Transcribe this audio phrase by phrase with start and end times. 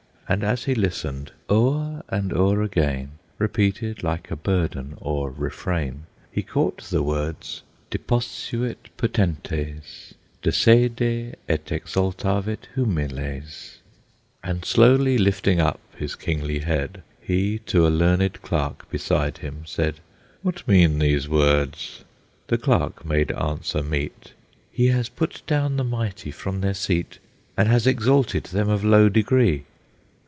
[0.29, 6.41] And as he listened, o'er and o'er again Repeated, like a burden or refrain, He
[6.41, 13.79] caught the words, "Deposuit potentes De sede, et exaltavit humiles";
[14.41, 19.99] And slowly lifting up his kingly head He to a learned clerk beside him said,
[20.43, 22.05] "What mean these words?"
[22.47, 24.31] The clerk made answer meet,
[24.71, 27.19] "He has put down the mighty from their seat,
[27.57, 29.65] And has exalted them of low degree."